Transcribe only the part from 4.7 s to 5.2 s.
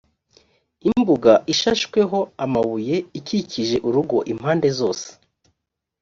zose